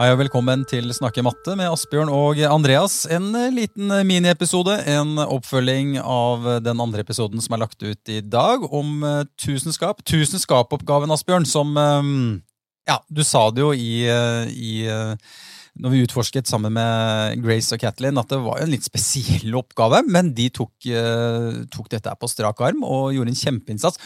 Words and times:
Hei 0.00 0.06
og 0.14 0.16
velkommen 0.16 0.62
til 0.64 0.86
Snakke 0.96 1.20
matte 1.20 1.52
med 1.60 1.68
Asbjørn 1.68 2.08
og 2.08 2.38
Andreas. 2.48 3.02
En 3.12 3.34
eh, 3.36 3.50
liten 3.52 3.90
eh, 3.92 4.04
miniepisode, 4.08 4.72
en 4.88 5.18
oppfølging 5.20 5.98
av 6.00 6.46
den 6.64 6.78
andre 6.80 7.02
episoden 7.04 7.42
som 7.44 7.52
er 7.52 7.60
lagt 7.60 7.82
ut 7.84 8.08
i 8.08 8.22
dag, 8.24 8.62
om 8.72 9.02
eh, 9.04 9.26
tusenskap. 9.36 9.98
Tusenskapoppgaven, 10.08 11.12
Asbjørn, 11.12 11.44
som 11.44 11.76
Ja, 12.88 12.96
du 13.12 13.20
sa 13.28 13.42
det 13.52 13.60
jo 13.60 13.74
i, 13.76 14.08
i 14.08 14.72
når 14.88 15.92
vi 15.92 16.00
utforsket 16.06 16.48
sammen 16.48 16.72
med 16.78 17.44
Grace 17.44 17.76
og 17.76 17.82
Kathleen, 17.82 18.16
at 18.16 18.32
det 18.32 18.38
var 18.40 18.62
en 18.62 18.72
litt 18.72 18.88
spesiell 18.88 19.52
oppgave, 19.60 20.00
men 20.08 20.30
de 20.32 20.46
tok, 20.48 20.72
tok 21.76 21.90
dette 21.92 22.14
på 22.16 22.30
strak 22.32 22.64
arm 22.70 22.80
og 22.88 23.12
gjorde 23.18 23.34
en 23.34 23.42
kjempeinnsats. 23.42 24.00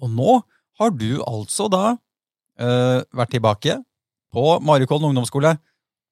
Og 0.00 0.16
nå 0.16 0.38
har 0.80 0.96
du 0.96 1.20
altså 1.28 1.68
da 1.68 1.98
vært 2.56 3.36
tilbake 3.36 3.76
på 4.34 4.56
Marikollen 4.64 5.10
ungdomsskole 5.10 5.56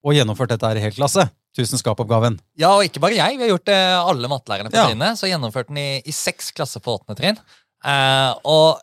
og 0.05 0.17
gjennomført 0.17 0.53
dette 0.53 0.69
her 0.69 0.79
i 0.79 0.85
hel 0.85 0.95
klasse. 0.95 1.27
Tusenskapoppgaven. 1.55 2.41
Ja, 2.59 2.73
og 2.75 2.83
ikke 2.87 3.01
bare 3.03 3.15
jeg. 3.15 3.37
Vi 3.39 3.47
har 3.47 3.53
gjort 3.53 3.69
det 3.69 3.79
alle 3.95 4.31
mattelærerne 4.31 4.73
på 4.73 4.79
ja. 4.81 4.89
trinnet. 4.91 5.21
Så 5.21 5.31
gjennomførte 5.31 5.71
den 5.71 5.79
i, 5.79 5.91
i 6.03 6.15
seks 6.15 6.51
klasser 6.57 6.83
på 6.83 6.97
åttende 6.97 7.15
trinn. 7.21 7.39
Uh, 7.85 8.33
og 8.49 8.83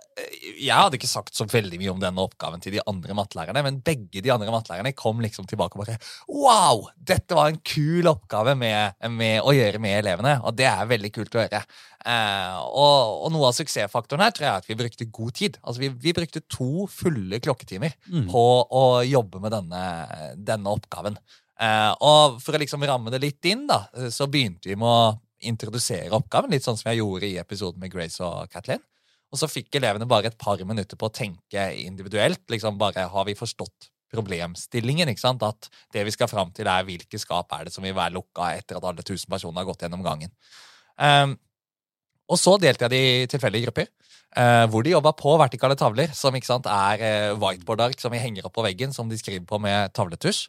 jeg 0.62 0.76
hadde 0.76 0.98
ikke 0.98 1.10
sagt 1.10 1.34
så 1.34 1.48
veldig 1.50 1.80
mye 1.82 1.92
om 1.94 2.02
denne 2.02 2.22
oppgaven 2.22 2.62
til 2.62 2.76
de 2.76 2.82
andre 2.90 3.16
mattelærerne, 3.18 3.64
men 3.66 3.80
begge 3.86 4.22
de 4.22 4.32
andre 4.34 4.52
mattelærerne 4.54 4.94
kom 4.98 5.22
liksom 5.24 5.48
tilbake 5.50 5.78
og 5.78 5.84
bare 5.84 5.98
Wow! 6.30 6.84
Dette 6.98 7.38
var 7.38 7.50
en 7.50 7.58
kul 7.66 8.08
oppgave 8.12 8.54
med, 8.60 9.00
med 9.10 9.40
å 9.42 9.56
gjøre 9.56 9.82
med 9.82 9.98
elevene, 10.02 10.36
og 10.46 10.54
det 10.60 10.68
er 10.70 10.92
veldig 10.92 11.12
kult 11.16 11.38
å 11.38 11.42
gjøre. 11.44 11.64
Uh, 12.02 12.60
og, 12.68 13.26
og, 13.26 13.28
noe 13.34 13.50
av 13.50 13.58
suksessfaktoren 13.58 14.26
her 14.26 14.36
tror 14.36 14.48
jeg 14.48 14.52
er 14.52 14.64
at 14.64 14.70
vi 14.70 14.80
brukte 14.84 15.10
god 15.14 15.36
tid. 15.38 15.58
Altså 15.62 15.86
Vi, 15.86 15.92
vi 16.06 16.16
brukte 16.18 16.44
to 16.46 16.88
fulle 16.92 17.42
klokketimer 17.42 17.98
mm. 18.06 18.30
på 18.32 18.46
å 18.66 18.86
jobbe 19.08 19.42
med 19.42 19.56
denne, 19.58 19.84
denne 20.38 20.78
oppgaven. 20.78 21.18
Uh, 21.62 21.92
og 22.02 22.40
for 22.42 22.58
å 22.58 22.62
liksom 22.62 22.86
ramme 22.90 23.14
det 23.14 23.22
litt 23.22 23.50
inn, 23.50 23.68
da, 23.70 23.84
så 24.14 24.30
begynte 24.30 24.72
vi 24.72 24.78
med 24.78 24.90
å 24.90 25.12
introdusere 25.50 26.14
oppgaven, 26.14 26.54
litt 26.54 26.66
sånn 26.66 26.78
som 26.78 26.92
jeg 26.92 27.02
gjorde 27.02 27.30
i 27.30 27.38
episoden 27.42 27.82
med 27.82 27.94
Grace 27.94 28.22
og 28.22 28.50
Kathleen. 28.54 28.82
Og 29.32 29.40
så 29.40 29.48
fikk 29.48 29.80
elevene 29.80 30.08
bare 30.10 30.32
et 30.32 30.40
par 30.40 30.60
minutter 30.68 31.00
på 31.00 31.08
å 31.08 31.14
tenke 31.14 31.70
individuelt. 31.80 32.44
liksom 32.52 32.78
bare 32.78 33.08
Har 33.08 33.26
vi 33.26 33.36
forstått 33.36 33.90
problemstillingen? 34.12 35.10
ikke 35.10 35.24
sant? 35.24 35.44
At 35.44 35.70
det 35.94 36.04
vi 36.06 36.12
skal 36.12 36.28
fram 36.28 36.52
til, 36.52 36.68
er 36.68 36.84
hvilke 36.84 37.20
skap 37.20 37.52
er 37.56 37.66
det 37.66 37.74
som 37.74 37.84
vil 37.84 37.96
være 37.96 38.18
lukka 38.18 38.52
etter 38.58 38.78
at 38.78 38.84
alle 38.84 39.04
tusen 39.08 39.32
personer 39.32 39.62
har 39.62 39.70
gått 39.70 39.88
gjennom 39.88 40.04
gangen. 40.04 40.32
Um, 41.00 41.38
og 42.32 42.40
så 42.40 42.58
delte 42.60 42.88
jeg 42.88 42.92
de 42.92 43.24
i 43.24 43.32
tilfeldige 43.32 43.70
grupper, 43.70 43.88
uh, 44.36 44.68
hvor 44.72 44.84
de 44.84 44.94
jobba 44.94 45.16
på 45.16 45.38
vertikale 45.40 45.80
tavler, 45.80 46.12
som 46.16 46.36
sant, 46.44 46.68
er 46.68 47.32
uh, 47.32 47.40
whiteboard-ark 47.40 48.00
som 48.00 48.12
vi 48.12 48.20
henger 48.20 48.48
opp 48.48 48.56
på 48.56 48.68
veggen, 48.68 48.92
som 48.96 49.10
de 49.10 49.20
skriver 49.20 49.48
på 49.48 49.60
med 49.64 49.96
tavletusj. 49.96 50.48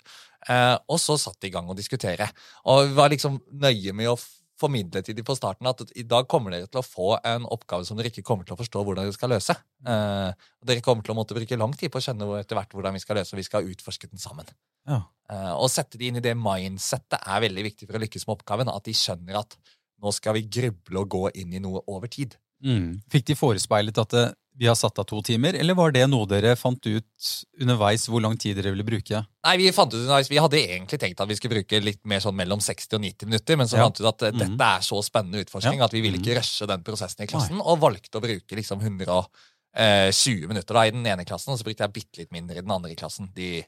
Uh, 0.51 0.75
og 0.91 0.99
så 0.99 1.15
satt 1.23 1.39
de 1.39 1.53
i 1.53 1.55
gang 1.55 1.71
å 1.71 1.79
diskutere. 1.79 2.27
Og 2.67 2.89
vi 2.89 2.97
var 2.99 3.15
liksom 3.15 3.39
nøye 3.63 3.95
med 3.95 4.11
å 4.11 4.19
formidle 4.63 5.03
til 5.05 5.17
dem 5.19 5.27
på 5.27 5.37
starten 5.37 5.69
at 5.69 5.83
i 5.99 6.05
dag 6.09 6.29
kommer 6.31 6.55
dere 6.55 6.69
til 6.71 6.81
å 6.81 6.87
få 6.87 7.09
en 7.19 7.47
oppgave 7.51 7.87
som 7.89 7.99
dere 7.99 8.13
ikke 8.13 8.25
kommer 8.27 8.47
til 8.49 8.57
å 8.57 8.61
forstå 8.61 8.85
hvordan 8.87 9.09
dere 9.09 9.17
skal 9.17 9.33
løse. 9.35 9.57
Eh, 9.83 10.47
dere 10.71 10.85
kommer 10.85 11.07
til 11.07 11.15
å 11.15 11.19
måtte 11.19 11.37
bruke 11.37 11.59
lang 11.59 11.75
tid 11.79 11.93
på 11.93 12.01
å 12.01 12.05
skjønne 12.07 12.29
etter 12.41 12.59
hvert 12.59 12.77
hvordan 12.77 12.97
vi 12.97 13.03
skal 13.03 13.21
løse, 13.21 13.35
og 13.35 13.43
vi 13.43 13.47
skal 13.49 13.69
utforske 13.75 14.11
den 14.11 14.23
sammen. 14.23 14.49
Ja. 14.89 15.03
Eh, 15.33 15.53
å 15.55 15.69
sette 15.71 16.01
de 16.01 16.11
inn 16.11 16.21
i 16.21 16.25
det 16.25 16.35
mindsettet 16.39 17.21
er 17.21 17.45
veldig 17.47 17.67
viktig 17.71 17.89
for 17.89 17.99
å 17.99 18.03
lykkes 18.03 18.27
med 18.29 18.37
oppgaven. 18.39 18.73
At 18.73 18.89
de 18.89 18.97
skjønner 18.97 19.43
at 19.43 19.59
nå 20.03 20.15
skal 20.15 20.39
vi 20.39 20.49
gruble 20.51 21.05
og 21.05 21.13
gå 21.15 21.27
inn 21.43 21.55
i 21.55 21.63
noe 21.63 21.85
over 21.91 22.11
tid. 22.11 22.35
Mm. 22.63 23.03
Fikk 23.11 23.31
de 23.31 23.39
forespeilet 23.39 23.99
at 23.99 24.15
det, 24.15 24.27
vi 24.55 24.67
har 24.69 24.75
satt 24.77 24.99
av 24.99 25.07
to 25.09 25.21
timer, 25.25 25.57
eller 25.57 25.77
var 25.77 25.95
det 25.95 26.05
noe 26.11 26.27
dere 26.29 26.53
fant 26.61 26.85
ut 26.85 27.29
underveis 27.61 28.05
hvor 28.11 28.21
lang 28.21 28.35
tid 28.41 28.59
dere 28.59 28.75
ville 28.75 28.85
bruke? 28.85 29.23
Nei, 29.47 29.55
Vi 29.59 29.71
fant 29.73 29.93
ut 29.95 30.01
underveis, 30.03 30.29
vi 30.31 30.41
hadde 30.43 30.61
egentlig 30.61 30.99
tenkt 31.01 31.23
at 31.25 31.31
vi 31.31 31.37
skulle 31.39 31.57
bruke 31.57 31.81
litt 31.81 32.03
mer 32.09 32.21
sånn 32.21 32.37
mellom 32.37 32.61
60 32.61 32.99
og 32.99 33.05
90 33.07 33.31
minutter, 33.31 33.59
men 33.59 33.71
så 33.71 33.79
ja. 33.79 33.87
fant 33.87 34.01
vi 34.01 34.05
ut 34.05 34.11
at 34.11 34.27
mm. 34.29 34.43
dette 34.43 34.69
er 34.69 34.85
så 34.85 34.99
spennende 35.05 35.45
utforskning 35.45 35.81
ja. 35.81 35.89
at 35.89 35.97
vi 35.97 36.03
ville 36.05 36.21
ikke 36.21 36.35
mhm. 36.35 36.43
rushe 36.43 36.69
den 36.69 36.85
prosessen 36.85 37.25
i 37.25 37.31
klassen, 37.31 37.57
Nei. 37.61 37.65
og 37.65 37.81
valgte 37.81 38.21
å 38.21 38.25
bruke 38.25 38.59
liksom 38.59 38.85
120 38.85 39.25
eh, 39.73 40.51
minutter 40.51 40.79
da 40.79 40.85
i 40.85 40.93
den 40.99 41.09
ene 41.15 41.27
klassen, 41.29 41.55
og 41.55 41.61
så 41.61 41.69
brukte 41.69 41.89
jeg 41.89 41.97
bitte 41.97 42.23
litt 42.23 42.37
mindre 42.37 42.61
i 42.61 42.67
den 42.67 42.77
andre 42.77 42.99
klassen. 42.99 43.33
De, 43.33 43.65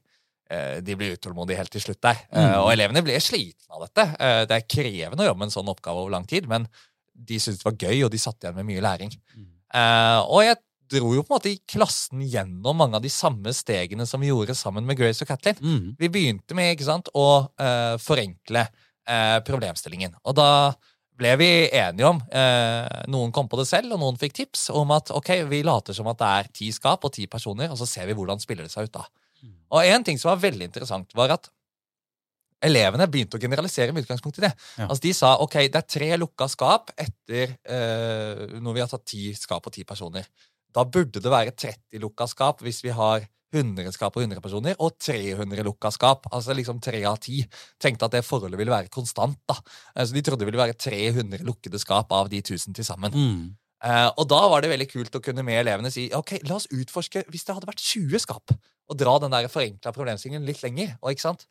eh, 0.52 0.76
de 0.84 0.98
ble 1.00 1.14
utålmodige 1.16 1.62
helt 1.62 1.72
til 1.72 1.86
slutt 1.86 2.02
der. 2.04 2.20
Mm. 2.28 2.50
Og 2.60 2.74
elevene 2.74 3.04
ble 3.06 3.16
slitne 3.24 3.72
av 3.72 3.88
dette. 3.88 4.06
Det 4.50 4.60
er 4.60 4.68
krevende 4.68 5.24
å 5.24 5.32
jobbe 5.32 5.40
med 5.40 5.48
en 5.48 5.56
sånn 5.56 5.72
oppgave 5.72 6.04
over 6.04 6.12
lang 6.12 6.28
tid, 6.28 6.50
men 6.50 6.68
de 7.14 7.40
syntes 7.40 7.64
det 7.64 7.70
var 7.70 7.80
gøy, 7.88 8.04
og 8.04 8.12
de 8.12 8.20
satt 8.20 8.44
igjen 8.44 8.60
med 8.60 8.68
mye 8.68 8.84
læring. 8.84 9.16
Mm. 9.32 9.50
og 10.28 10.44
jeg 10.44 10.60
dro 10.94 11.12
jo 11.16 11.24
på 11.24 11.32
en 11.32 11.36
måte 11.36 11.52
i 11.52 11.60
klassen 11.70 12.22
gjennom 12.22 12.78
mange 12.78 12.98
av 12.98 13.04
de 13.04 13.12
samme 13.12 13.52
stegene 13.54 14.06
som 14.08 14.22
vi 14.22 14.30
gjorde 14.30 14.56
sammen 14.58 14.86
med 14.86 14.98
Grace 14.98 15.24
og 15.24 15.30
Kathleen. 15.30 15.60
Mm. 15.60 15.94
Vi 16.00 16.10
begynte 16.12 16.56
med 16.56 16.74
ikke 16.74 16.88
sant, 16.88 17.10
å 17.14 17.28
uh, 17.46 17.94
forenkle 18.02 18.66
uh, 18.68 19.38
problemstillingen. 19.46 20.16
Og 20.24 20.36
da 20.38 20.50
ble 21.14 21.34
vi 21.38 21.48
enige 21.78 22.08
om 22.10 22.18
uh, 22.18 23.02
Noen 23.10 23.34
kom 23.34 23.50
på 23.50 23.58
det 23.60 23.68
selv, 23.70 23.94
og 23.94 24.02
noen 24.02 24.18
fikk 24.20 24.34
tips 24.40 24.68
om 24.74 24.94
at 24.96 25.12
ok, 25.14 25.34
vi 25.50 25.62
later 25.66 25.96
som 25.96 26.08
at 26.10 26.20
det 26.22 26.30
er 26.30 26.54
ti 26.60 26.70
skap 26.74 27.06
og 27.06 27.14
ti 27.14 27.28
personer, 27.30 27.70
og 27.70 27.78
så 27.80 27.88
ser 27.88 28.08
vi 28.10 28.16
hvordan 28.18 28.42
spiller 28.42 28.66
det 28.66 28.74
seg 28.74 28.88
ut 28.88 28.96
da. 28.96 29.04
Mm. 29.42 29.58
Og 29.76 29.92
en 29.92 30.08
ting 30.08 30.18
som 30.20 30.32
var 30.32 30.42
veldig 30.42 30.70
interessant, 30.70 31.14
var 31.14 31.36
at 31.36 31.50
elevene 32.64 33.06
begynte 33.12 33.36
å 33.36 33.42
generalisere 33.42 33.92
med 33.92 34.06
utgangspunkt 34.06 34.38
i 34.40 34.46
det. 34.46 34.54
Ja. 34.78 34.86
Altså 34.88 35.04
De 35.04 35.10
sa 35.12 35.34
ok, 35.44 35.58
det 35.68 35.80
er 35.82 35.88
tre 35.98 36.06
lukka 36.16 36.46
skap 36.48 36.94
etter 36.96 37.52
når 38.56 38.72
vi 38.72 38.80
har 38.80 38.88
tatt 38.88 39.04
ti 39.10 39.26
skap 39.36 39.68
og 39.68 39.74
ti 39.74 39.84
personer. 39.84 40.24
Da 40.74 40.84
burde 40.84 41.22
det 41.22 41.32
være 41.32 41.54
30 41.54 42.02
lukka 42.02 42.26
skap 42.30 42.62
hvis 42.64 42.82
vi 42.84 42.94
har 42.94 43.26
100 43.54 43.94
skap 43.94 44.16
og 44.18 44.24
100 44.24 44.42
personer, 44.42 44.74
og 44.82 44.96
300 44.98 45.62
lukka 45.66 45.92
skap. 45.94 46.26
Altså 46.34 46.56
liksom 46.56 46.80
3 46.82 47.04
av 47.06 47.18
10. 47.20 47.44
Tenkte 47.82 48.08
at 48.08 48.16
det 48.16 48.24
forholdet 48.26 48.58
ville 48.58 48.74
være 48.74 48.90
konstant. 48.92 49.38
da. 49.48 49.56
Altså 49.94 50.16
De 50.16 50.22
trodde 50.26 50.42
det 50.42 50.50
ville 50.50 50.62
være 50.62 50.74
300 50.74 51.44
lukkede 51.46 51.78
skap 51.78 52.12
av 52.12 52.30
de 52.32 52.42
1000 52.42 52.74
til 52.74 52.86
sammen. 52.86 53.14
Mm. 53.14 53.52
Uh, 53.84 54.08
og 54.16 54.26
da 54.30 54.40
var 54.48 54.64
det 54.64 54.72
veldig 54.72 54.88
kult 54.88 55.16
å 55.18 55.20
kunne 55.20 55.44
med 55.44 55.58
elevene 55.60 55.90
si 55.92 56.06
ok, 56.16 56.38
la 56.48 56.56
oss 56.56 56.70
utforske 56.72 57.26
hvis 57.28 57.44
det 57.44 57.52
hadde 57.52 57.68
vært 57.68 57.82
20 57.84 58.22
skap, 58.22 58.54
og 58.88 58.96
dra 58.96 59.18
den 59.20 59.34
der 59.34 59.50
forenkla 59.52 59.92
problemstillingen 59.92 60.46
litt 60.48 60.62
lenger. 60.64 60.94
Og 61.02 61.12
ikke 61.12 61.26
sant? 61.26 61.44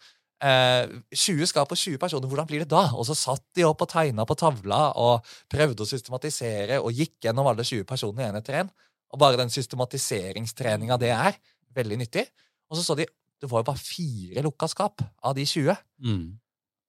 Uh, 0.44 0.50
eh, 0.50 0.96
20 1.14 1.48
skap 1.48 1.72
og 1.72 1.80
20 1.80 2.02
personer, 2.02 2.28
hvordan 2.28 2.50
blir 2.50 2.66
det 2.66 2.72
da? 2.74 2.88
Og 2.98 3.06
så 3.08 3.16
satt 3.16 3.46
de 3.56 3.68
opp 3.68 3.86
og 3.86 3.92
tegna 3.94 4.26
på 4.28 4.36
tavla 4.40 4.90
og 5.00 5.36
prøvde 5.52 5.86
å 5.86 5.88
systematisere 5.88 6.82
og 6.82 6.98
gikk 6.98 7.30
gjennom 7.30 7.48
alle 7.48 7.64
20 7.64 7.86
personene 7.88 8.32
én 8.32 8.42
etter 8.42 8.64
én. 8.64 8.74
Og 9.14 9.22
bare 9.22 9.38
den 9.40 9.52
systematiseringstreninga 9.54 10.98
det 11.02 11.12
er, 11.14 11.38
veldig 11.74 12.00
nyttig. 12.02 12.26
Og 12.70 12.78
så 12.78 12.86
så 12.86 12.98
de 12.98 13.08
det 13.44 13.50
var 13.52 13.60
jo 13.60 13.68
bare 13.68 13.82
fire 13.82 14.42
lukka 14.46 14.70
skap 14.72 15.04
av 15.28 15.36
de 15.36 15.44
20. 15.44 15.76
Mm. 16.08 16.28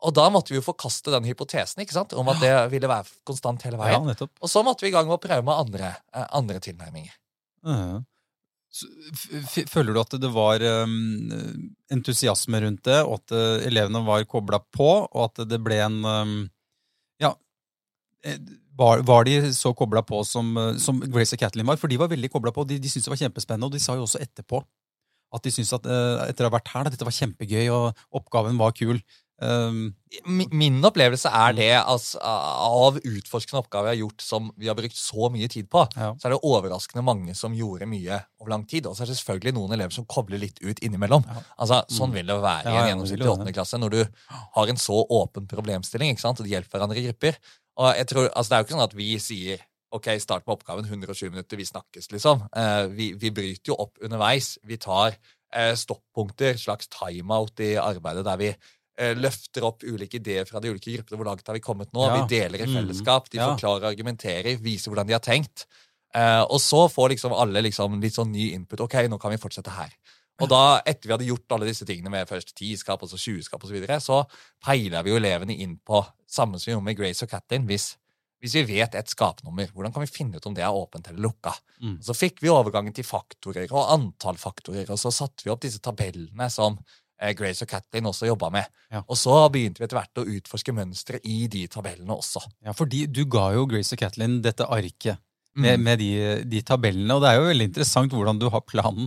Og 0.06 0.12
da 0.14 0.28
måtte 0.30 0.52
vi 0.52 0.60
jo 0.60 0.62
forkaste 0.62 1.10
den 1.10 1.26
hypotesen 1.26 1.82
ikke 1.82 1.96
sant? 1.96 2.14
om 2.14 2.28
at 2.30 2.38
det 2.42 2.52
ville 2.70 2.90
være 2.90 3.08
konstant 3.26 3.64
hele 3.66 3.80
veien. 3.80 4.10
Ja, 4.12 4.28
og 4.28 4.50
så 4.52 4.62
måtte 4.62 4.86
vi 4.86 4.92
i 4.92 4.94
gang 4.94 5.08
med 5.08 5.16
å 5.16 5.22
prøve 5.22 5.42
med 5.42 5.54
andre, 5.64 5.94
eh, 6.14 6.26
andre 6.38 6.60
tilnærminger. 6.62 7.16
Mm. 7.66 8.04
Føler 9.70 9.94
du 9.94 10.00
at 10.02 10.14
det 10.20 10.30
var 10.34 10.62
um, 10.82 10.94
entusiasme 11.94 12.60
rundt 12.62 12.84
det, 12.86 13.00
og 13.06 13.20
at 13.20 13.34
uh, 13.34 13.66
elevene 13.66 14.02
var 14.06 14.26
kobla 14.30 14.60
på, 14.74 14.90
og 15.06 15.20
at 15.28 15.44
det 15.50 15.60
ble 15.62 15.78
en 15.88 16.00
um, 16.04 16.36
Ja, 17.22 17.32
eh, 18.26 18.38
var, 18.78 19.02
var, 19.06 19.26
de 19.28 19.52
så 19.54 19.74
kobla 19.76 20.02
på 20.06 20.22
som, 20.26 20.54
eh, 20.58 20.76
som, 20.82 21.00
Grace 21.00 21.36
og 21.36 21.42
Kathleen 21.42 21.68
var? 21.68 21.78
For 21.80 21.90
de 21.90 22.00
var 22.00 22.12
veldig 22.12 22.30
kobla 22.32 22.52
på. 22.54 22.66
De, 22.68 22.78
de 22.82 22.90
syntes 22.90 23.08
det 23.08 23.14
var 23.14 23.22
kjempespennende, 23.24 23.70
og 23.70 23.76
de 23.76 23.82
sa 23.82 23.98
jo 23.98 24.06
også 24.06 24.22
etterpå 24.24 24.62
at 25.34 25.42
de 25.42 25.50
syntes 25.50 25.74
at 25.74 25.86
uh, 25.90 26.22
etter 26.28 26.46
å 26.46 26.50
ha 26.50 26.54
vært 26.54 26.70
her, 26.70 26.86
dette 26.94 27.06
var 27.06 27.14
kjempegøy, 27.16 27.66
og 27.74 28.04
oppgaven 28.14 28.58
var 28.60 28.74
kul. 28.76 29.00
Um, 29.42 29.88
Min 30.30 30.78
opplevelse 30.86 31.26
er 31.26 31.56
det 31.56 31.70
altså, 31.80 32.20
av 32.22 33.00
utforskende 33.00 33.64
oppgaver 33.64 33.90
jeg 33.90 33.96
har 33.96 34.00
gjort 34.04 34.22
som 34.22 34.46
vi 34.54 34.68
har 34.70 34.76
brukt 34.78 34.94
så 34.94 35.26
mye 35.34 35.48
tid 35.50 35.66
på, 35.72 35.82
ja. 35.98 36.12
så 36.14 36.28
er 36.28 36.36
det 36.36 36.38
overraskende 36.46 37.02
mange 37.04 37.34
som 37.34 37.56
gjorde 37.56 37.88
mye 37.90 38.20
over 38.38 38.52
lang 38.54 38.62
tid. 38.70 38.86
Og 38.86 38.94
så 38.94 39.02
er 39.02 39.10
det 39.10 39.18
selvfølgelig 39.18 39.56
noen 39.58 39.74
elever 39.74 39.96
som 39.96 40.06
kobler 40.06 40.38
litt 40.40 40.62
ut 40.62 40.78
innimellom. 40.86 41.26
Ja. 41.26 41.42
Altså, 41.58 41.82
Sånn 41.90 42.14
mm. 42.14 42.16
vil 42.20 42.30
det 42.30 42.38
være 42.46 42.70
i 42.70 42.78
en 42.78 42.88
gjennomsnittlig 42.92 43.32
åttende 43.32 43.56
klasse 43.56 43.82
når 43.82 43.96
du 43.96 44.00
har 44.54 44.70
en 44.70 44.80
så 44.80 45.02
åpen 45.18 45.50
problemstilling, 45.50 46.14
ikke 46.14 46.26
sant? 46.28 46.38
og 46.38 46.46
de 46.46 46.54
hjelper 46.54 46.78
hverandre 46.78 47.02
i 47.02 47.06
grupper. 47.10 47.42
Og 47.80 47.96
jeg 47.98 48.06
tror, 48.10 48.28
altså 48.30 48.50
Det 48.50 48.56
er 48.56 48.60
jo 48.60 48.66
ikke 48.66 48.76
sånn 48.76 48.88
at 48.88 48.98
vi 48.98 49.08
sier 49.22 49.64
OK, 49.94 50.08
start 50.18 50.42
med 50.46 50.56
oppgaven 50.56 50.88
120 50.88 51.30
minutter, 51.30 51.58
vi 51.60 51.66
snakkes, 51.68 52.08
liksom. 52.10 52.40
Eh, 52.58 52.86
vi, 52.90 53.12
vi, 53.14 53.30
bryter 53.30 53.70
jo 53.70 53.76
opp 53.78 54.00
underveis. 54.02 54.56
Vi 54.66 54.78
tar 54.82 55.14
eh, 55.54 55.74
stoppunkter, 55.78 56.58
slags 56.58 56.90
timeout 56.90 57.62
i 57.62 57.76
arbeidet, 57.78 58.24
der 58.26 58.40
vi 58.40 58.48
eh, 58.50 59.14
løfter 59.14 59.68
opp 59.68 59.86
ulike 59.86 60.18
ideer 60.18 60.48
fra 60.48 60.58
de 60.58 60.72
ulike 60.72 60.96
gruppene. 60.96 61.20
Hvor 61.20 61.30
langt 61.30 61.46
har 61.46 61.54
vi 61.54 61.62
kommet 61.62 61.94
nå? 61.94 62.08
Ja. 62.08 62.16
Vi 62.18 62.34
deler 62.34 62.64
i 62.64 62.66
mm. 62.66 62.74
fellesskap. 62.80 63.30
De 63.30 63.38
ja. 63.38 63.52
forklarer, 63.52 63.86
argumenterer, 63.92 64.58
viser 64.64 64.90
hvordan 64.90 65.12
de 65.12 65.14
har 65.14 65.22
tenkt. 65.22 65.68
Eh, 66.14 66.42
og 66.42 66.58
så 66.62 66.84
får 66.90 67.14
liksom 67.14 67.34
alle 67.38 67.62
liksom 67.66 67.98
litt 68.02 68.18
sånn 68.18 68.34
ny 68.34 68.50
input. 68.58 68.82
OK, 68.88 68.98
nå 69.10 69.22
kan 69.22 69.34
vi 69.34 69.40
fortsette 69.42 69.78
her. 69.78 69.94
Og 70.42 70.50
da, 70.50 70.62
etter 70.82 71.06
vi 71.06 71.14
hadde 71.14 71.26
gjort 71.28 71.54
alle 71.54 71.68
disse 71.68 71.86
tingene 71.86 72.10
med 72.10 72.30
først 72.30 72.54
10 72.56 72.80
skap 72.80 73.02
og 73.04 73.10
så 73.10 73.18
20 73.20 73.44
skap, 73.46 73.62
og 73.62 73.70
så, 73.70 73.76
videre, 73.76 74.00
så 74.02 74.24
peila 74.64 75.04
vi 75.06 75.12
jo 75.12 75.20
elevene 75.20 75.54
inn 75.62 75.76
på 75.78 76.00
samme 76.26 76.58
som 76.58 76.70
vi 76.70 76.74
gjorde 76.74 76.88
med 76.88 76.98
Grace 76.98 77.22
og 77.26 77.30
Katlin. 77.30 77.68
Hvis, 77.68 77.92
hvis, 78.42 78.56
vi 78.58 78.64
vet 78.72 78.96
et 78.98 79.12
skapnummer, 79.12 79.70
hvordan 79.70 79.94
kan 79.94 80.02
vi 80.02 80.10
finne 80.10 80.40
ut 80.40 80.48
om 80.50 80.56
det 80.56 80.64
er 80.66 80.74
åpent 80.74 81.12
eller 81.12 81.22
lukka? 81.28 81.54
Mm. 81.78 82.00
Så 82.02 82.16
fikk 82.18 82.42
vi 82.42 82.50
overgangen 82.50 82.96
til 82.96 83.06
faktorer 83.06 83.70
og 83.70 83.92
antall 83.94 84.40
faktorer, 84.40 84.90
og 84.90 84.98
så 85.00 85.14
satte 85.14 85.46
vi 85.46 85.54
opp 85.54 85.62
disse 85.62 85.82
tabellene 85.84 86.48
som 86.50 86.80
eh, 87.20 87.30
Grace 87.38 87.62
og 87.62 87.70
Catlin 87.70 88.10
også 88.10 88.26
jobba 88.32 88.50
med. 88.56 88.72
Ja. 88.90 89.04
Og 89.06 89.20
så 89.20 89.36
begynte 89.54 89.82
vi 89.82 89.86
etter 89.86 90.00
hvert 90.00 90.22
å 90.24 90.26
utforske 90.34 90.74
mønstre 90.74 91.22
i 91.30 91.44
de 91.52 91.62
tabellene 91.70 92.18
også. 92.18 92.42
Ja, 92.66 92.74
fordi 92.74 93.04
du 93.06 93.22
ga 93.30 93.52
jo 93.54 93.68
Grace 93.70 93.94
og 93.94 94.02
Catlin 94.02 94.40
dette 94.42 94.66
arket 94.66 95.22
med, 95.54 95.78
Mm. 95.78 95.84
med 95.86 95.98
de, 96.02 96.10
de 96.50 96.60
tabellene, 96.66 97.14
og 97.14 97.22
det 97.22 97.30
er 97.30 97.38
jo 97.38 97.46
veldig 97.46 97.68
interessant 97.70 98.10
hvordan 98.10 98.40
du 98.42 98.48
har 98.50 98.64
planen 98.66 99.06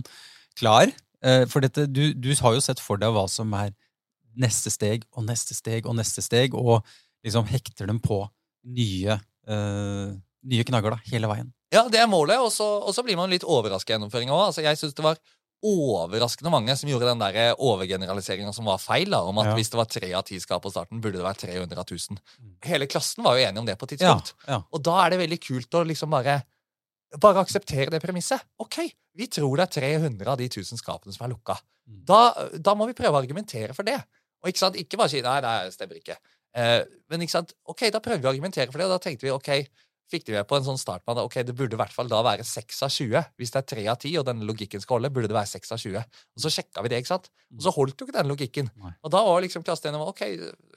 klar. 0.56 0.88
Eh, 1.24 1.44
For 1.50 1.60
dette, 1.64 1.86
du, 1.90 2.12
du 2.14 2.30
har 2.40 2.54
jo 2.54 2.60
sett 2.62 2.80
for 2.80 2.96
deg 3.00 3.10
hva 3.14 3.26
som 3.28 3.52
er 3.58 3.72
neste 4.38 4.70
steg 4.70 5.04
og 5.16 5.24
neste 5.26 5.54
steg 5.56 5.86
og 5.86 5.96
neste 5.98 6.22
steg, 6.22 6.54
og 6.54 6.84
liksom 7.26 7.48
hekter 7.50 7.86
dem 7.90 7.98
på 7.98 8.20
nye, 8.64 9.16
eh, 9.48 10.12
nye 10.46 10.64
knagger 10.68 10.94
da, 10.94 11.00
hele 11.10 11.26
veien. 11.30 11.52
Ja, 11.74 11.82
det 11.88 11.98
er 12.00 12.06
målet, 12.08 12.38
og 12.40 12.52
så, 12.54 12.64
og 12.86 12.94
så 12.94 13.02
blir 13.04 13.16
man 13.18 13.28
litt 13.30 13.42
overraska 13.44 13.92
i 13.92 13.96
gjennomføringa 13.96 14.32
òg. 14.32 14.46
Altså, 14.52 14.62
jeg 14.64 14.78
syns 14.80 14.94
det 14.96 15.04
var 15.04 15.18
overraskende 15.66 16.52
mange 16.54 16.74
som 16.78 16.88
gjorde 16.88 17.08
den 17.10 17.18
der 17.18 17.56
overgeneraliseringa 17.58 18.52
som 18.54 18.68
var 18.70 18.78
feil, 18.78 19.10
da, 19.10 19.24
om 19.26 19.40
at 19.42 19.50
Ja. 19.50 19.54
hvis 19.58 19.70
det 19.72 19.80
var 19.80 19.88
tre 19.90 20.12
av 20.14 20.22
ti 20.24 20.38
skap 20.38 20.62
på 20.62 20.70
starten, 20.70 21.00
burde 21.02 21.18
det 21.18 21.26
være 21.26 21.40
300 21.42 21.78
av 21.82 21.84
1000. 21.84 22.20
Mm. 22.38 22.52
Hele 22.64 22.86
klassen 22.86 23.24
var 23.26 23.36
jo 23.36 23.42
enige 23.48 23.58
om 23.58 23.66
det 23.66 23.76
på 23.78 23.88
et 23.90 24.00
Ja, 24.00 24.14
tidspunkt. 24.14 24.46
ja. 24.46 24.62
Og 24.72 24.82
da 24.86 24.94
er 25.04 25.10
det 25.10 25.18
veldig 25.18 25.40
kult 25.42 25.70
å 25.74 25.84
liksom 25.84 26.10
bare 26.10 26.42
bare 27.16 27.40
akseptere 27.40 27.92
det 27.92 28.00
premisset. 28.02 28.42
OK, 28.60 28.82
vi 29.16 29.28
tror 29.32 29.56
det 29.56 29.68
er 29.68 29.98
300 29.98 30.32
av 30.32 30.38
de 30.40 30.48
1000 30.50 30.80
skapene 30.80 31.14
som 31.14 31.24
er 31.26 31.32
lukka. 31.32 31.56
Mm. 31.88 32.02
Da, 32.08 32.20
da 32.60 32.74
må 32.76 32.88
vi 32.88 32.96
prøve 32.98 33.16
å 33.16 33.22
argumentere 33.22 33.76
for 33.76 33.88
det. 33.88 33.96
Og 34.42 34.50
ikke 34.50 34.62
sant, 34.62 34.76
ikke 34.78 35.00
bare 35.00 35.12
si 35.12 35.22
nei, 35.24 35.38
det 35.42 35.74
stemmer 35.74 35.98
ikke. 35.98 36.18
Eh, 36.58 36.80
men 37.10 37.24
ikke 37.24 37.36
sant, 37.38 37.54
ok, 37.68 37.88
da 37.94 38.02
prøver 38.04 38.22
vi 38.22 38.28
å 38.28 38.32
argumentere 38.34 38.70
for 38.70 38.80
det, 38.80 38.88
og 38.88 38.96
da 38.96 39.02
tenkte 39.02 39.26
vi 39.26 39.34
ok, 39.34 39.52
fikk 40.10 40.24
de 40.26 40.32
med 40.32 40.46
på 40.48 40.56
en 40.56 40.64
sånn 40.64 40.78
start 40.80 41.02
med 41.06 41.18
at 41.18 41.24
ok, 41.28 41.34
det 41.44 41.54
burde 41.56 41.76
i 41.76 41.80
hvert 41.80 41.92
fall 41.92 42.08
da 42.08 42.22
være 42.24 42.44
6 42.48 42.82
av 42.86 42.90
20. 42.94 43.24
Hvis 43.38 43.50
det 43.52 43.60
er 43.60 43.66
3 43.76 43.86
av 43.92 43.98
10, 44.00 44.14
og 44.20 44.24
denne 44.28 44.46
logikken 44.48 44.80
skal 44.80 44.96
holde, 44.98 45.10
burde 45.12 45.28
det 45.28 45.36
være 45.36 45.50
6 45.52 45.72
av 45.76 45.78
20. 45.82 45.98
Og 46.38 46.44
så 46.44 46.52
sjekka 46.54 46.82
vi 46.84 46.88
det, 46.92 47.00
ikke 47.02 47.12
sant? 47.12 47.28
Og 47.54 47.62
så 47.66 47.72
holdt 47.76 48.00
jo 48.00 48.06
ikke 48.08 48.16
den 48.18 48.30
logikken. 48.32 48.70
Nei. 48.80 48.92
Og 49.04 49.10
da 49.12 49.20
var 49.26 49.42
liksom 49.44 49.64
klassen 49.66 49.90
enig 49.92 50.00
ok, 50.08 50.22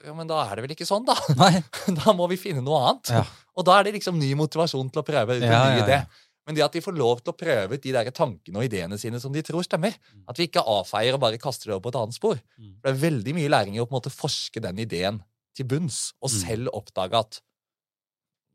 ja, 0.06 0.12
men 0.18 0.28
da 0.28 0.42
er 0.44 0.56
det 0.56 0.66
vel 0.66 0.74
ikke 0.76 0.88
sånn, 0.88 1.06
da. 1.08 1.16
Nei. 1.40 1.54
Da 2.02 2.12
må 2.16 2.28
vi 2.28 2.36
finne 2.40 2.60
noe 2.64 2.82
annet. 2.90 3.10
Ja. 3.16 3.24
Og 3.56 3.64
da 3.68 3.78
er 3.80 3.88
det 3.88 3.94
liksom 3.98 4.18
ny 4.20 4.34
motivasjon 4.38 4.92
til 4.92 5.00
å 5.02 5.06
prøve 5.06 5.38
ut 5.38 5.42
en 5.42 5.50
Ja, 5.50 5.64
ny 5.72 5.80
idé. 5.84 6.02
Men 6.44 6.56
det 6.58 6.64
at 6.64 6.74
de 6.74 6.80
får 6.82 6.96
lov 6.98 7.20
til 7.22 7.30
å 7.32 7.36
prøve 7.38 7.76
ut 7.78 7.82
de 7.84 7.92
der 7.94 8.08
tankene 8.10 8.58
og 8.58 8.64
ideene 8.66 8.96
sine 8.98 9.20
som 9.22 9.30
de 9.32 9.42
tror 9.46 9.62
stemmer, 9.62 9.94
Mm. 9.94 10.24
at 10.28 10.36
vi 10.40 10.48
ikke 10.48 10.64
avfeier 10.66 11.14
og 11.14 11.20
bare 11.22 11.38
kaster 11.38 11.70
det 11.70 11.74
over 11.76 11.84
på 11.84 11.92
et 11.94 11.98
annet 12.00 12.16
spor. 12.16 12.40
Mm. 12.58 12.72
For 12.82 12.88
det 12.88 12.92
er 12.96 13.02
veldig 13.10 13.34
mye 13.36 13.52
læring 13.52 13.76
i 13.76 13.80
å 13.80 13.86
på 13.86 13.94
en 13.94 14.00
måte 14.00 14.10
forske 14.10 14.60
den 14.60 14.80
ideen 14.82 15.20
til 15.54 15.64
bunns, 15.70 16.12
og 16.20 16.30
Mm. 16.32 16.40
selv 16.42 16.68
oppdage 16.74 17.14
at 17.14 17.40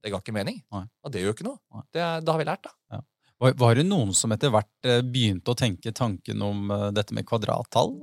det 0.07 0.15
ga 0.15 0.24
ikke 0.24 0.36
mening. 0.36 0.62
Nei. 0.74 0.86
Og 1.04 1.13
det 1.13 1.21
gjør 1.24 1.36
ikke 1.36 1.48
noe. 1.50 1.83
Det, 1.92 2.01
det 2.01 2.31
har 2.33 2.39
vi 2.42 2.48
lært, 2.48 2.68
da. 2.68 3.01
Var, 3.38 3.54
var 3.59 3.77
det 3.77 3.86
noen 3.86 4.15
som 4.18 4.33
etter 4.33 4.50
hvert 4.54 4.88
eh, 4.89 5.04
begynte 5.06 5.54
å 5.54 5.57
tenke 5.57 5.94
tanken 5.94 6.42
om 6.42 6.71
eh, 6.74 6.88
dette 6.95 7.13
med 7.13 7.27
kvadrattall? 7.30 7.94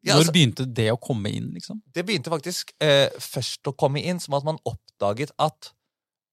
Ja, 0.00 0.14
Når 0.16 0.24
altså- 0.24 0.34
begynte 0.34 0.66
det 0.66 0.88
å 0.90 0.98
komme 0.98 1.30
inn, 1.30 1.52
liksom? 1.54 1.82
Det 1.94 2.02
begynte 2.08 2.32
faktisk 2.32 2.72
eh, 2.82 3.12
først 3.20 3.68
å 3.70 3.76
komme 3.78 4.02
inn 4.02 4.18
som 4.22 4.34
at 4.38 4.46
man 4.48 4.58
oppdaget 4.66 5.34
at 5.38 5.70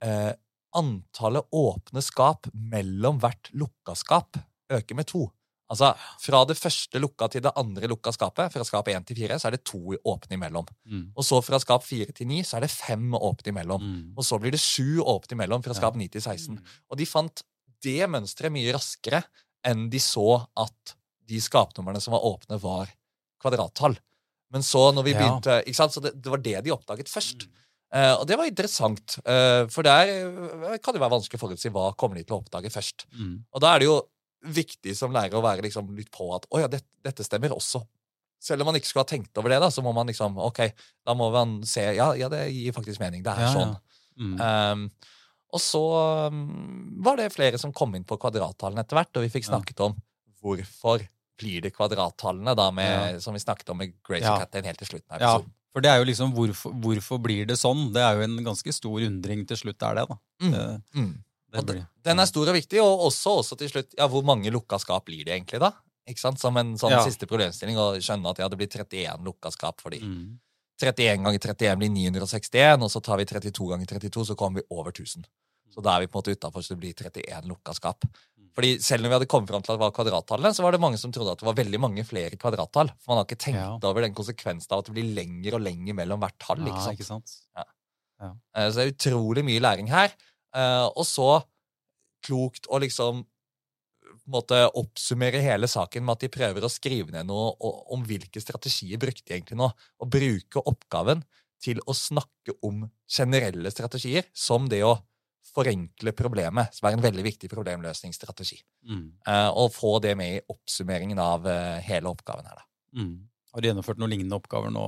eh, 0.01 0.33
antallet 0.77 1.45
åpne 1.53 2.01
skap 2.05 2.49
mellom 2.53 3.19
hvert 3.21 3.51
lukka 3.53 3.95
skap 3.99 4.39
øker 4.73 4.97
med 4.97 5.09
to. 5.11 5.27
Altså, 5.71 5.91
Fra 6.23 6.43
det 6.47 6.57
første 6.57 6.99
lukka 7.01 7.27
til 7.31 7.43
det 7.43 7.51
andre 7.59 7.89
lukka 7.91 8.13
skapet, 8.15 8.53
fra 8.53 8.63
skap 8.67 8.87
1 8.87 9.07
til 9.09 9.17
4, 9.19 9.39
så 9.39 9.49
er 9.49 9.57
det 9.57 9.65
to 9.67 9.81
åpne 9.97 10.37
imellom. 10.37 10.67
Mm. 10.87 11.03
Og 11.15 11.27
så 11.27 11.41
fra 11.43 11.59
skap 11.59 11.83
4 11.83 12.15
til 12.15 12.29
9, 12.29 12.43
så 12.47 12.57
er 12.57 12.67
det 12.67 12.71
fem 12.71 13.13
åpne 13.13 13.51
imellom. 13.51 13.83
Mm. 13.83 13.99
Og 14.15 14.23
så 14.25 14.39
blir 14.39 14.55
det 14.55 14.63
sju 14.63 15.03
åpne 15.03 15.35
imellom 15.35 15.65
fra 15.65 15.75
skap 15.75 15.99
9 15.99 16.07
til 16.15 16.23
16. 16.23 16.61
Og 16.89 16.99
de 16.99 17.09
fant 17.09 17.43
det 17.83 17.99
mønsteret 18.09 18.53
mye 18.53 18.73
raskere 18.73 19.21
enn 19.67 19.87
de 19.91 19.99
så 20.01 20.39
at 20.57 20.97
de 21.27 21.39
skapnumrene 21.43 21.99
som 22.01 22.15
var 22.15 22.25
åpne, 22.25 22.59
var 22.63 22.91
kvadrattall. 23.43 23.97
Men 24.53 24.63
så 24.63 24.89
når 24.95 25.03
vi 25.03 25.15
begynte, 25.17 25.61
ikke 25.67 25.81
sant, 25.81 25.95
så 25.95 26.03
det, 26.03 26.15
det 26.23 26.31
var 26.31 26.43
det 26.43 26.59
de 26.63 26.71
oppdaget 26.71 27.11
først. 27.11 27.49
Uh, 27.87 28.19
og 28.19 28.23
det 28.27 28.35
var 28.39 28.49
interessant, 28.49 29.17
uh, 29.23 29.63
for 29.71 29.87
der 29.87 30.09
eh, 30.11 30.79
kan 30.83 30.95
det 30.95 30.99
være 30.99 31.13
vanskelig 31.13 31.39
å 31.39 31.43
forutsi 31.45 31.69
hva 31.71 31.93
kommer 31.99 32.19
de 32.19 32.25
til 32.27 32.35
å 32.35 32.41
oppdage 32.41 32.71
først. 32.71 33.05
Mm. 33.15 33.35
Og 33.47 33.63
da 33.63 33.73
er 33.73 33.83
det 33.83 33.87
jo 33.87 33.97
viktig 34.45 34.93
som 34.97 35.13
lærer 35.15 35.37
å 35.37 35.43
være 35.43 35.65
liksom 35.65 35.89
litt 35.97 36.11
på 36.13 36.29
at 36.35 36.45
å 36.53 36.61
ja, 36.61 36.67
det, 36.71 36.83
dette 37.05 37.25
stemmer 37.25 37.55
også. 37.55 37.81
Selv 38.39 38.61
om 38.61 38.69
man 38.69 38.77
ikke 38.77 38.91
skulle 38.91 39.05
ha 39.05 39.09
tenkt 39.09 39.37
over 39.41 39.49
det, 39.49 39.59
da, 39.63 39.69
så 39.73 39.81
må 39.81 39.91
man 39.97 40.07
liksom 40.11 40.37
ok, 40.37 40.59
da 41.07 41.15
må 41.17 41.31
man 41.33 41.57
se 41.65 41.87
ja, 41.97 42.11
ja 42.19 42.29
det 42.29 42.43
gir 42.53 42.75
faktisk 42.75 43.01
mening. 43.01 43.23
Det 43.25 43.33
er 43.33 43.47
Ja, 43.47 43.53
sånn. 43.55 43.77
Mm. 44.17 44.35
Um, 44.41 45.13
og 45.53 45.61
så 45.63 45.81
um, 46.29 46.41
var 47.05 47.17
det 47.17 47.31
flere 47.33 47.57
som 47.61 47.73
kom 47.73 47.95
inn 47.95 48.05
på 48.05 48.17
kvadrattallene 48.19 48.83
etter 48.83 48.99
hvert, 48.99 49.13
og 49.17 49.25
vi 49.25 49.31
fikk 49.33 49.47
snakket 49.47 49.81
om 49.85 49.95
hvorfor 50.43 51.05
blir 51.37 51.61
det 51.65 51.71
kvadrattallene, 51.75 52.53
da, 52.57 52.71
med, 52.73 53.21
som 53.23 53.35
vi 53.37 53.41
snakket 53.41 53.69
om 53.73 53.77
med 53.81 53.93
Grace 54.05 54.25
Ja. 54.25 54.37
Kathleen 54.41 54.65
helt 54.69 54.81
til 54.81 54.89
slutten 54.89 55.13
her. 55.15 55.21
Ja, 55.23 55.35
for 55.73 55.85
det 55.85 55.91
er 55.91 56.01
jo 56.01 56.07
liksom 56.09 56.33
hvorfor, 56.33 56.73
hvorfor 56.81 57.21
blir 57.21 57.45
det 57.49 57.57
sånn? 57.61 57.91
Det 57.93 58.01
er 58.01 58.17
jo 58.17 58.25
en 58.25 58.37
ganske 58.45 58.73
stor 58.73 59.03
undring 59.05 59.45
til 59.49 59.59
slutt, 59.61 59.81
er 59.85 59.99
det, 59.99 60.05
da. 60.09 60.17
Mm. 60.41 60.51
Det, 60.53 60.65
Mm. 60.97 61.11
Blir, 61.65 61.87
Den 62.03 62.19
er 62.19 62.25
stor 62.25 62.47
og 62.47 62.53
viktig, 62.55 62.81
og 62.81 63.05
også, 63.07 63.37
også 63.41 63.57
til 63.57 63.69
slutt 63.69 63.93
ja, 63.97 64.07
hvor 64.07 64.23
mange 64.23 64.51
lukka 64.51 64.79
skap 64.79 65.05
blir 65.05 65.23
det 65.25 65.33
egentlig, 65.33 65.59
da? 65.59 65.71
Ikke 66.07 66.19
sant? 66.19 66.39
Som 66.39 66.55
en 66.57 66.75
sånn 66.77 66.91
Ja. 66.91 67.03
siste 67.03 67.25
problemstilling 67.27 67.75
å 67.77 67.95
skjønne 67.99 68.29
at 68.29 68.37
ja, 68.39 68.47
det 68.47 68.57
blir 68.57 68.67
31 68.67 69.23
lukka 69.23 69.51
skap 69.51 69.81
fordi 69.81 69.99
mm. 69.99 70.39
31 70.79 71.23
ganger 71.25 71.39
31 71.39 71.77
blir 71.81 71.89
961, 71.89 72.83
og 72.83 72.89
så 72.91 73.01
tar 73.01 73.17
vi 73.17 73.25
32 73.25 73.67
ganger 73.73 73.85
32, 73.85 74.25
så 74.25 74.35
kommer 74.37 74.61
vi 74.61 74.67
over 74.69 74.91
1000. 74.91 75.25
Så 75.73 75.81
da 75.81 75.95
er 75.95 76.01
vi 76.05 76.07
på 76.07 76.17
en 76.17 76.21
måte 76.21 76.35
utafor, 76.37 76.61
så 76.61 76.75
det 76.75 76.79
blir 76.83 76.93
31 76.93 77.47
lukka 77.49 77.73
skap. 77.73 78.05
Fordi 78.57 78.79
selv 78.81 79.03
når 79.03 79.09
vi 79.09 79.15
hadde 79.17 79.29
kommet 79.29 79.49
fram 79.51 79.61
til 79.61 79.73
at 79.73 79.77
det 79.77 79.83
var 79.83 79.91
kvadrattallene, 79.93 80.49
så 80.53 80.63
var 80.65 80.71
det 80.73 80.81
mange 80.81 80.97
som 80.97 81.11
trodde 81.13 81.35
at 81.35 81.41
det 81.41 81.45
var 81.45 81.57
veldig 81.59 81.79
mange 81.81 82.01
flere 82.05 82.37
kvadrattall. 82.41 82.89
For 83.03 83.11
man 83.13 83.19
har 83.19 83.25
ikke 83.27 83.37
tenkt 83.43 83.59
Ja. 83.61 83.77
over 83.89 84.01
den 84.01 84.15
konsekvensen 84.17 84.71
av 84.71 84.79
at 84.79 84.85
det 84.89 84.95
blir 84.95 85.13
lenger 85.13 85.55
og 85.59 85.61
lenger 85.61 85.93
mellom 85.93 86.19
hvert 86.19 86.37
tall. 86.41 86.57
Ikke 86.65 86.81
sant? 86.81 86.97
ikke 86.97 87.05
sant? 87.05 87.35
Ja. 87.55 88.31
Så 88.55 88.73
det 88.79 88.85
er 88.87 88.93
utrolig 88.95 89.43
mye 89.45 89.61
læring 89.61 89.89
her. 89.89 90.09
Eh, 90.55 90.85
Og 90.95 91.05
så 91.07 91.41
klokt 92.25 92.67
å 92.69 92.79
liksom 92.81 93.25
måte 94.27 94.59
oppsummere 94.75 95.39
hele 95.43 95.67
saken 95.71 96.03
med 96.03 96.17
at 96.17 96.23
de 96.25 96.31
prøver 96.31 96.65
å 96.65 96.71
skrive 96.71 97.13
ned 97.15 97.29
noe 97.29 97.53
om 97.93 98.01
hvilke 98.07 98.41
strategier 98.43 98.99
brukte 98.99 99.23
de 99.29 99.37
egentlig 99.37 99.59
nå. 99.59 99.69
Og 100.03 100.09
bruke 100.11 100.63
oppgaven 100.67 101.23
til 101.63 101.79
å 101.87 101.95
snakke 101.95 102.55
om 102.65 102.85
generelle 103.09 103.71
strategier, 103.73 104.27
som 104.35 104.67
det 104.69 104.83
å 104.85 104.97
forenkle 105.47 106.11
problemet, 106.13 106.73
som 106.75 106.89
er 106.89 106.97
en 106.97 107.05
veldig 107.05 107.23
viktig 107.25 107.49
problemløsningsstrategi. 107.49 108.59
Mm. 108.85 109.05
Eh, 109.25 109.49
Og 109.55 109.71
få 109.73 109.97
det 110.03 110.15
med 110.17 110.35
i 110.35 110.43
oppsummeringen 110.53 111.19
av 111.19 111.47
eh, 111.47 111.79
hele 111.87 112.11
oppgaven 112.11 112.45
her, 112.45 112.59
da. 112.59 112.67
Mm. 112.99 113.29
Har 113.53 113.61
du 113.61 113.67
gjennomført 113.69 113.97
noen 114.01 114.11
lignende 114.11 114.37
oppgaver 114.37 114.69
nå 114.69 114.83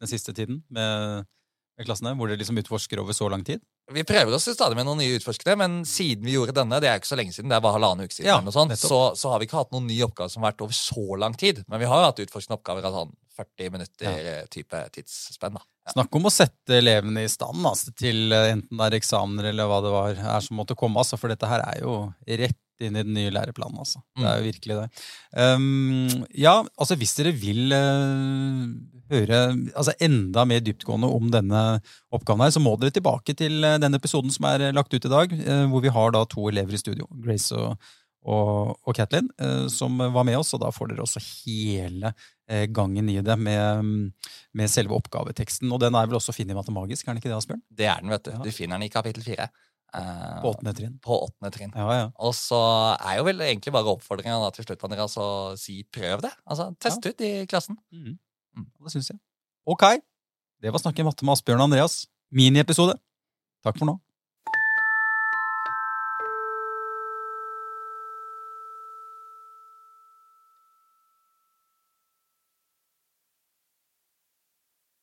den 0.00 0.10
siste 0.10 0.32
tiden 0.34 0.62
med, 0.72 1.28
med 1.78 1.86
klassene, 1.86 2.16
hvor 2.18 2.26
dere 2.26 2.40
liksom 2.40 2.58
utforsker 2.58 2.98
over 2.98 3.14
så 3.14 3.28
lang 3.30 3.44
tid? 3.46 3.62
Vi 3.90 4.04
prøver 4.06 4.36
oss 4.36 4.46
stadig 4.46 4.76
med 4.78 4.86
noen 4.86 5.00
nye 5.02 5.16
utforskere, 5.18 5.56
men 5.58 5.80
siden 5.88 6.24
vi 6.24 6.36
gjorde 6.36 6.54
denne, 6.54 6.78
det 6.80 6.88
er 6.88 6.94
jo 6.96 7.02
ikke 7.02 7.10
så 7.10 7.18
lenge 7.18 7.34
siden, 7.34 7.50
det 7.50 7.58
var 7.64 7.74
halvannen 7.74 8.06
uke 8.06 8.14
siden, 8.14 8.30
Ja, 8.30 8.54
sånt, 8.54 8.76
så, 8.78 9.00
så 9.18 9.32
har 9.32 9.42
vi 9.42 9.48
ikke 9.48 9.58
hatt 9.58 9.74
noen 9.74 9.88
ny 9.90 9.98
oppgave 10.06 10.30
som 10.32 10.44
har 10.44 10.52
vært 10.52 10.62
over 10.64 10.76
så 10.76 11.18
lang 11.18 11.34
tid. 11.38 11.64
Men 11.66 11.82
vi 11.82 11.90
har 11.90 12.00
jo 12.00 12.08
hatt 12.08 12.22
utforskende 12.22 12.60
oppgaver 12.60 12.86
av 12.88 12.96
sånn 13.00 13.12
40 13.36 13.74
minutter 13.74 14.30
eh, 14.32 14.42
type 14.52 14.80
tidsspenn. 14.94 15.58
Ja. 15.58 15.94
Snakk 15.96 16.14
om 16.14 16.28
å 16.28 16.32
sette 16.32 16.76
elevene 16.78 17.24
i 17.26 17.30
stand 17.32 17.64
altså, 17.66 17.90
til 17.98 18.30
eh, 18.30 18.52
enten 18.54 18.78
det 18.78 18.88
er 18.88 18.98
eksamener 19.00 19.50
eller 19.50 19.70
hva 19.70 19.80
det 19.82 19.94
var, 19.94 20.20
er 20.36 20.44
som 20.44 20.60
måtte 20.60 20.76
komme. 20.78 21.02
Altså, 21.02 21.18
for 21.18 21.32
dette 21.32 21.48
her 21.50 21.64
er 21.64 21.80
jo 21.82 21.96
rett 22.28 22.61
inn 22.80 22.96
i 22.96 23.04
den 23.04 23.14
nye 23.16 23.32
læreplanen. 23.34 23.78
Altså. 23.82 24.00
Det 24.18 24.26
er 24.28 24.40
jo 24.40 24.48
virkelig 24.48 24.78
det. 24.80 25.04
Um, 25.36 26.26
ja, 26.34 26.56
altså 26.78 26.96
hvis 26.98 27.14
dere 27.18 27.34
vil 27.36 27.74
uh, 27.76 28.66
høre 29.12 29.40
altså, 29.52 29.94
enda 30.02 30.44
mer 30.48 30.62
dyptgående 30.64 31.10
om 31.12 31.30
denne 31.32 31.62
oppgaven, 32.12 32.44
her, 32.46 32.54
så 32.54 32.62
må 32.62 32.74
dere 32.80 32.94
tilbake 32.94 33.36
til 33.38 33.64
eh, 33.66 33.80
den 33.82 33.98
episoden 33.98 34.32
som 34.34 34.48
er 34.50 34.68
eh, 34.68 34.76
lagt 34.76 34.94
ut 34.94 35.08
i 35.08 35.12
dag, 35.12 35.34
uh, 35.46 35.66
hvor 35.72 35.84
vi 35.84 35.92
har 35.92 36.14
da 36.14 36.24
to 36.28 36.48
elever 36.50 36.76
i 36.76 36.80
studio, 36.80 37.08
Grace 37.24 37.56
og, 37.56 37.90
og, 38.22 38.76
og 38.86 38.96
Kathleen, 38.96 39.30
eh, 39.42 39.66
som 39.72 40.00
var 40.00 40.28
med 40.28 40.40
oss. 40.40 40.54
Og 40.56 40.62
da 40.64 40.72
får 40.74 40.92
dere 40.92 41.06
også 41.06 41.22
hele 41.42 42.14
gangen 42.74 43.06
i 43.08 43.14
det 43.24 43.34
med, 43.40 43.86
med 44.52 44.68
selve 44.68 44.92
oppgaveteksten. 44.98 45.70
Og 45.72 45.78
den 45.80 45.94
er 45.96 46.08
vel 46.10 46.18
også 46.18 46.34
finne 46.36 46.52
i 46.52 46.56
Matemagisk, 46.58 47.06
er 47.06 47.14
den 47.14 47.22
ikke 47.22 47.30
det, 47.30 47.38
Asbjørn? 47.38 47.62
Det 47.72 47.86
er 47.88 48.02
den, 48.02 48.12
vet 48.12 48.26
du. 48.26 48.34
Du 48.44 48.50
finner 48.52 48.76
den 48.76 48.90
i 48.90 48.92
kapittel 48.92 49.24
fire. 49.24 49.46
Eh, 49.94 50.36
På 50.40 50.52
åttende 50.54 50.72
trinn. 50.76 50.94
på 51.04 51.16
åttende 51.26 51.50
trinn. 51.52 51.72
Ja, 51.76 51.88
ja. 51.92 52.06
Og 52.24 52.32
så 52.34 52.58
er 52.96 53.18
jo 53.18 53.24
vel 53.28 53.42
egentlig 53.44 53.72
bare 53.74 53.92
oppfordringa 53.92 54.38
til 54.56 54.64
slutt 54.64 54.84
Andreas, 54.88 55.16
å 55.20 55.26
si 55.60 55.82
prøv 55.84 56.22
det. 56.24 56.30
Altså, 56.48 56.70
Test 56.80 57.04
ut 57.04 57.20
i 57.20 57.32
klassen. 57.46 57.76
Mm. 57.92 58.14
Mm. 58.56 58.66
Det 58.84 58.92
syns 58.94 59.10
jeg. 59.12 59.20
Ok. 59.68 59.84
Det 60.62 60.72
var 60.72 60.80
Snakke 60.80 61.04
matte 61.04 61.24
med 61.26 61.34
Asbjørn 61.36 61.60
og 61.60 61.68
Andreas. 61.68 62.06
Miniepisode. 62.32 62.94
Takk 63.62 63.76
for 63.78 63.90
nå. 63.90 63.98